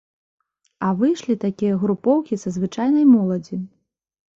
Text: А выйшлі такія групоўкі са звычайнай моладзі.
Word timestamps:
А 0.87 0.89
выйшлі 1.01 1.35
такія 1.45 1.77
групоўкі 1.85 2.43
са 2.47 2.59
звычайнай 2.59 3.11
моладзі. 3.15 3.67